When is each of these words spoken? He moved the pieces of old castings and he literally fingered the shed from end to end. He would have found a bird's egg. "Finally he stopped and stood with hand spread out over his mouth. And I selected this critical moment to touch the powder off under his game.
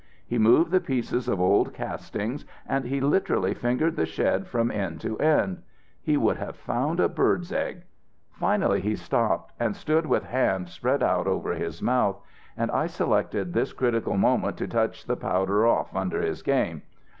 He 0.25 0.39
moved 0.39 0.71
the 0.71 0.79
pieces 0.79 1.27
of 1.27 1.39
old 1.39 1.75
castings 1.75 2.43
and 2.67 2.85
he 2.85 2.99
literally 2.99 3.53
fingered 3.53 3.95
the 3.95 4.07
shed 4.07 4.47
from 4.47 4.71
end 4.71 4.99
to 5.01 5.15
end. 5.19 5.61
He 6.01 6.17
would 6.17 6.37
have 6.37 6.55
found 6.55 6.99
a 6.99 7.07
bird's 7.07 7.51
egg. 7.53 7.83
"Finally 8.31 8.81
he 8.81 8.95
stopped 8.95 9.53
and 9.59 9.75
stood 9.75 10.07
with 10.07 10.23
hand 10.23 10.69
spread 10.69 11.03
out 11.03 11.27
over 11.27 11.53
his 11.53 11.83
mouth. 11.83 12.17
And 12.57 12.71
I 12.71 12.87
selected 12.87 13.53
this 13.53 13.73
critical 13.73 14.17
moment 14.17 14.57
to 14.57 14.67
touch 14.67 15.05
the 15.05 15.15
powder 15.15 15.67
off 15.67 15.95
under 15.95 16.19
his 16.23 16.41
game. 16.41 16.81